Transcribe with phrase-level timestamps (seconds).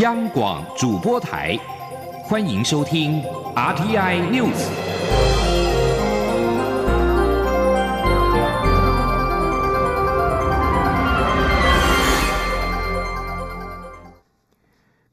[0.00, 1.56] 央广主播台，
[2.22, 3.20] 欢迎收听
[3.56, 4.68] RTI News。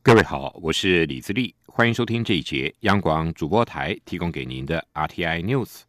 [0.04, 5.80] 各位好，我是李自立，欢迎收听这一节央广主播台提供给您的 RTI News。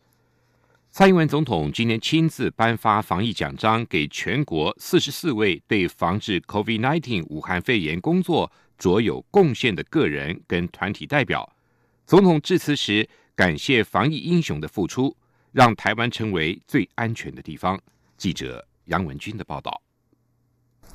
[0.90, 11.50] 蔡英文总统今天亲自颁发防疫奖章给全国四十四位对防治 COVID-19 武汉肺炎工作卓有贡献的个人跟团体代表。
[12.06, 15.16] 总统致辞时感谢防疫英雄的付出，
[15.52, 17.80] 让台湾成为最安全的地方。
[18.16, 19.82] 记者杨文军的报道。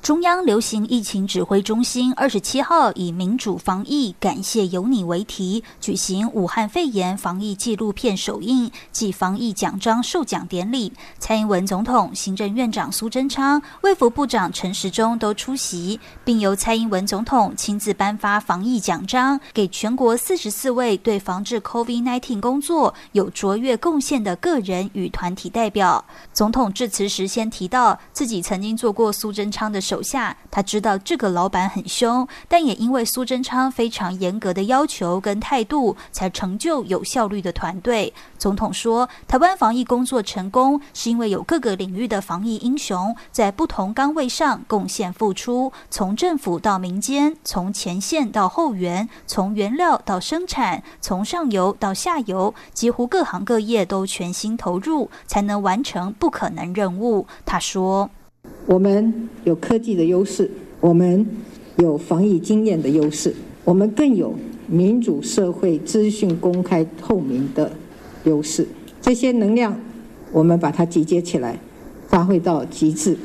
[0.01, 10.91] 中央流行疫情指挥中心二十七号以“民主防疫，感谢有你”为题，举行武汉肺炎防疫纪录片首映暨防疫奖章授奖典礼。
[11.19, 26.03] 蔡英文总统、行政院长苏贞昌、卫福部长陈时中都出席，并由蔡英文总统亲自颁发防疫奖章给全国四十四位对防治 COVID-19 工作有卓越贡献的个人与团体代表。
[26.33, 29.79] 总统致辞时先提到，自己曾经做过苏贞昌的。
[29.91, 38.13] 手下，他知道这个老板很凶，但也因为苏贞昌非常严格的要求跟态度，才成就有效率的团队。
[38.37, 57.27] 总统说，台湾防疫工作成功，是因为有各个领域的防疫英雄在不同岗位上贡献付出，从政府到民间，从前线到后援，从原料到生产，从上游到下游，几乎各行各业都全心投入，才能完成不可能任务。
[57.45, 58.09] 他说。
[58.65, 61.25] 我们有科技的优势，我们
[61.77, 63.33] 有防疫经验的优势，
[63.65, 64.33] 我们更有
[64.67, 67.71] 民主社会资讯公开透明的
[68.25, 68.67] 优势。
[69.01, 69.77] 这些能量，
[70.31, 71.59] 我们把它集结起来，
[72.07, 73.17] 发挥到极致，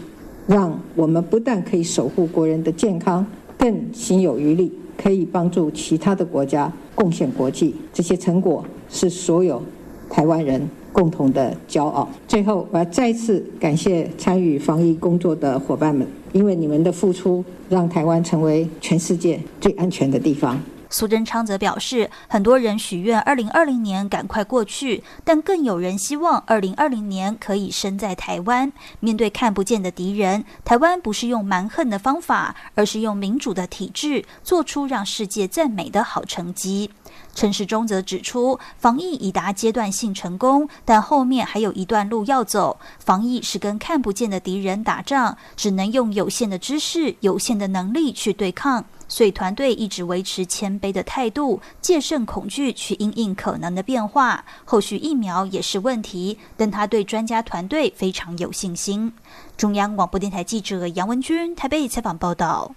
[0.46, 3.24] 让我们不但可以守护国人的健康，
[3.58, 7.74] 更心有余力，可以帮助其他的国家贡献国际。
[7.92, 9.62] 这些成果是所有
[10.08, 10.66] 台湾人。
[10.96, 12.08] 共同的骄傲。
[12.26, 20.58] 最后，我要再次感谢参与防疫工作的伙伴们，因为你们的付出，让台湾成为全世界最安全的地方。
[20.88, 28.72] 苏贞昌则表示，很多人许愿二零二零年赶快过去，但更有人希望二零二零年可以生在台湾。
[29.00, 36.88] 面对看不见的敌人，台湾不是用蛮横的方法，而是用民主的体制，做出让世界赞美的好成绩。
[37.34, 42.78] 陈时中则指出，防疫已达阶段性成功，但后面还有一段路要走。
[42.98, 48.84] 防疫是跟看不见的敌人打仗，只能用有限的知识、有限的能力去对抗。
[49.08, 54.44] 所以团队一直维持谦卑的态度，戒慎恐惧，去应应可能的变化。
[54.64, 59.12] 后续疫苗也是问题，但他对专家团队非常有信心。
[59.56, 62.74] 中央广播电台记者杨文君台北采访报道。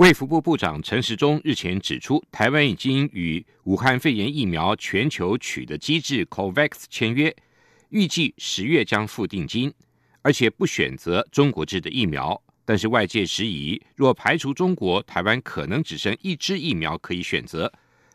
[0.00, 7.36] 卫福部部长陈时中日前指出，台湾已经与武汉肺炎疫苗全球取得机制 COVAX 签约，
[7.90, 9.70] 预计十月将付定金，
[10.22, 12.42] 而且不选择中国制的疫苗。
[12.64, 17.70] 但是外界质疑，若排除中国，台湾可能只剩一支疫苗可以选择。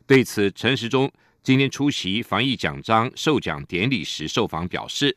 [0.08, 1.12] 对此，陈时中
[1.44, 5.16] 今天出席防疫奖章授奖典礼时受访表示，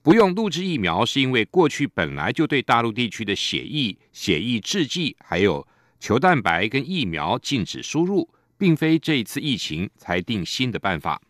[0.00, 5.68] 不用录制疫苗是因为过去本来就对大陆地区的血疫、血疫制剂还有。
[5.98, 11.20] 球蛋白跟疫苗禁止输入，并非这一次疫情才定新的办法。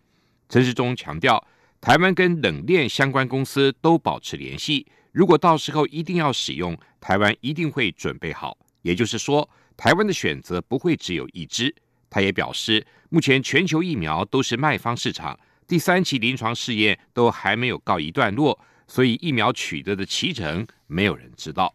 [0.49, 1.44] 陈世忠强调，
[1.81, 8.56] 台湾跟冷链相关公司都保持联系，如果到时候一定要使用，台湾一定会准备好。
[8.82, 11.75] 也就是说，台湾的选择不会只有一支。
[12.09, 21.75] 他也表示，目前全球疫苗都是卖方市场，第三期临床试验都还没有告一段落，所以疫苗取得的脐程，没有人知道。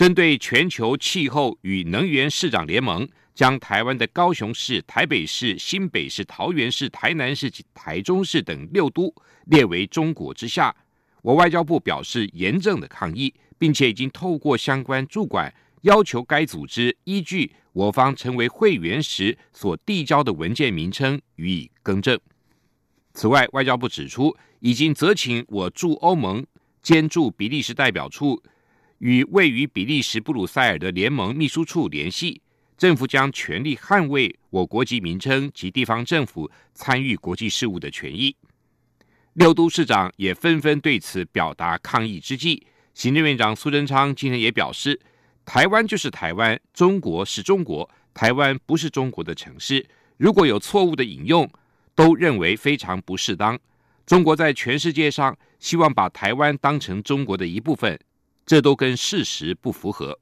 [0.00, 9.14] 针对全球气候与能源市长联盟将台湾的高雄市、台北市、新北市、桃园市、台南市及台中市等六都
[9.48, 10.74] 列为中国之下，
[11.20, 15.52] 我外交部表示严正的抗议，并且已经透过相关主管
[15.82, 22.18] 要求该组织依据我方成为会员时所递交的文件名称予以更正。
[23.12, 26.42] 此外，外交部指出，已经责请我驻欧盟
[26.80, 28.42] 兼驻比利时代表处。
[29.00, 32.42] 与位于比利时布鲁塞尔的联盟秘书处联系，
[32.76, 38.36] 政府将全力捍卫我国籍名称及地方政府参与国际事务的权益。
[39.32, 45.00] 六都市长也纷纷对此表达抗议之际，行政院长苏贞昌今天也表示
[45.46, 49.86] ：“台湾就是台湾，中国是中国，台湾不是中国的城市。
[50.18, 51.50] 如果有错误的引用，
[51.94, 53.58] 都认为非常不适当。
[54.04, 57.98] 中国在全世界上希望把台湾当成中国的一部分。”
[58.44, 60.18] 这都跟事实不符合。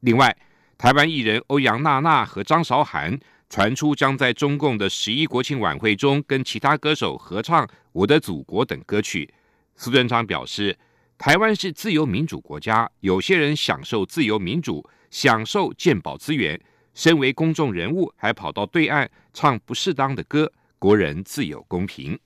[0.00, 0.36] 另外，
[0.76, 3.18] 台湾艺人欧阳娜娜和张韶涵
[3.48, 9.32] 传出将在中共的十一国庆晚会中跟其他歌手合唱《我的祖国》等歌曲。
[9.74, 10.76] 苏贞昌表示，
[11.16, 16.60] 台湾是自由民主国家，有些人享受自由民主，享受鉴宝资源，
[16.94, 22.18] 身为公众人物还跑到对岸唱不适当的歌，国人自有公平。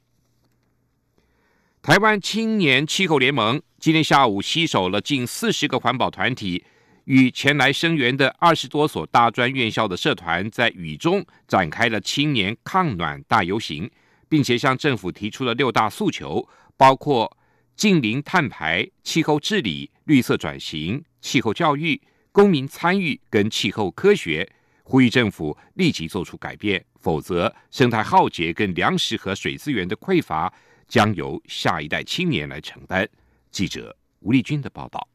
[1.82, 6.64] 台湾青年气候联盟今天下午携手了近四十个环保团体。
[7.06, 13.90] 与前来声援的二十多所大专院校的社团，在雨中展开了青年抗暖大游行，
[14.28, 17.36] 并且向政府提出了六大诉求，包括
[17.74, 22.00] 近零碳排、气候治理、绿色转型、气候教育、
[22.30, 24.48] 公民参与跟气候科学，
[24.84, 30.54] 呼吁政府立即做出改变，否则生态浩劫跟粮食和水资源的匮乏
[30.92, 33.08] 将由下一代青年来承担。
[33.50, 35.08] 记者吴丽君的报道。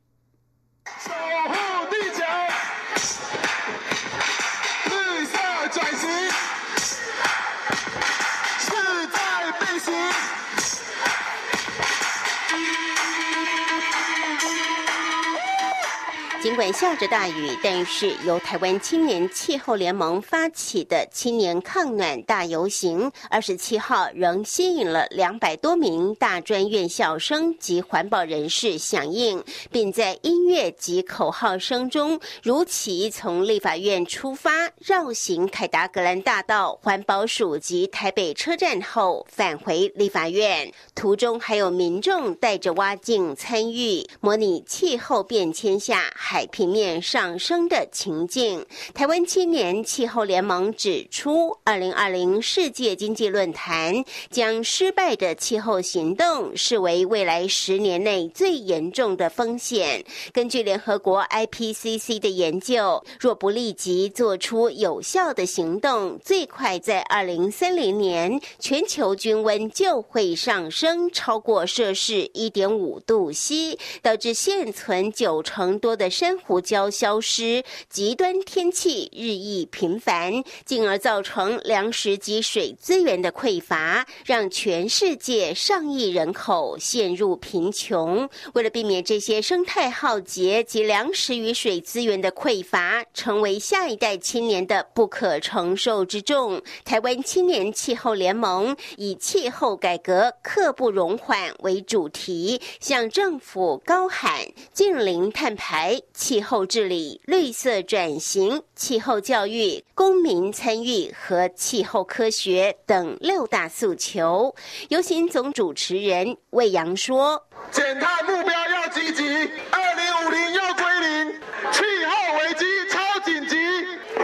[16.40, 40.72] 尽管下着大雨，但是由台湾青年气候联盟发起的青年抗暖大游行，二十七号仍吸引了两百多名大专院校生及环保人士响应，并在音乐及口号声中如期从立法院出发，绕行凯达格兰大道、环保署及台北车站后返回立法院。
[40.94, 46.48] 途中还有民众带着蛙镜参与，模拟气候变迁下海。
[46.58, 60.04] 平面上升的情境，台湾青年气候联盟指出，二零二零世界经济论坛将失败的气候行动视为未来十年内最严重的风险。
[60.34, 88.28] 根据联合国 IPCC 的研究，若不立即做出有效的行动，最快在二零三零年，全球均温就会上升超过摄氏一点五度 C，导致现存九成多的珊瑚礁消失，极端天气日益频繁，进而造成粮食及水资源的匮乏，让全世界上亿人口陷入贫穷。
[88.56, 106.02] 为了避免这些生态浩劫及粮食与水资源的匮乏成为下一代青年的不可承受之重，台湾青年气候联盟以气候改革刻不容缓为主题，向政府高喊近零碳排。
[106.18, 114.56] 气候治理、绿色转型、气候教育、公民参与和气候科学等六大诉求。
[114.90, 119.24] 有请总主持人魏阳说：“减碳目标要积极，
[119.70, 121.34] 二零五零要归零，
[121.72, 123.56] 气候危机超紧急，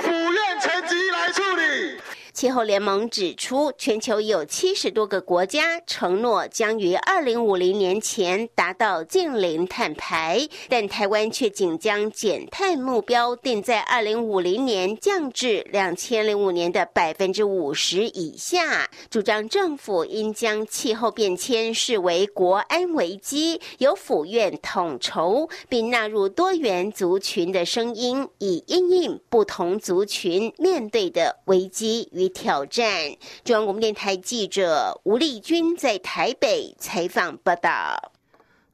[0.01, 2.01] 府院层级来处理。”
[2.33, 18.89] 气候联盟指出，全球有七十多个国家承诺将于二零五零年前达到净零碳排，但台湾却仅将减碳目标定在二零五零年降至两千零五年的百分之五十以下。
[19.11, 32.23] 主张政府应将气候变迁视为国安危机，由府院统筹，并纳入多元族群的声音，以应应不同族群面对的危机与。
[32.33, 32.85] 挑战。
[33.43, 38.11] 中央广播电台记者吴丽君在台北采访报道。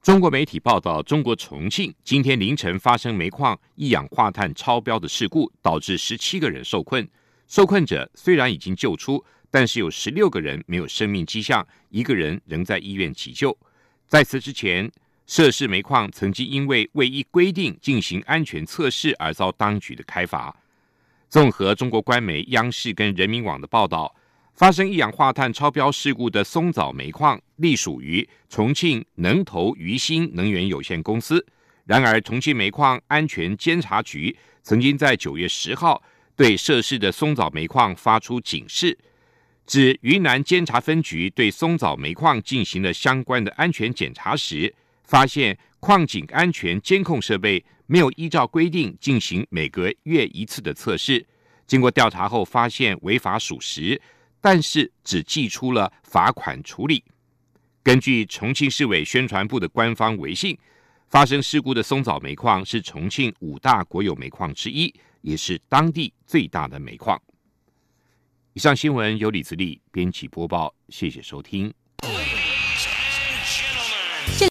[0.02, 7.08] 中国媒体报道，中国重庆今天凌晨发生煤矿一氧化碳超标的事故，导致十七个人受困。
[7.48, 13.56] 受困者虽然已经救出，但是有十六个人没有生命迹象，一个人仍在医院急救。
[14.08, 14.90] 在此之前，
[15.28, 20.56] 涉事煤矿曾经因为未依规定进行安全测试而遭当局的开罚。
[21.30, 24.16] 综合中国官媒央视跟人民网的报道，
[24.56, 31.46] 发生一氧化碳超标事故的松藻煤矿隶属于重庆能投渝新能源有限公司。
[31.86, 36.02] 然而，重庆煤矿安全监察局曾经在九月十号
[36.36, 38.98] 对涉事的松藻煤矿发出警示，
[39.68, 47.66] 指云南监察分局对松藻煤矿进行了相关的安全检查时，发现矿井安全监控设备。
[47.92, 51.26] 没有依照规定进行每个月一次的测试，
[51.66, 54.00] 经过调查后发现违法属实，
[54.40, 57.04] 但是只寄出了罚款处理。
[57.82, 60.56] 根据重庆市委宣传部的官方微信，
[61.08, 67.20] 发生事故的松藻煤矿是重庆五大国有煤矿之一，也是当地最大的煤矿。
[68.54, 71.74] 以上新闻由李自力编辑播报，谢谢收听。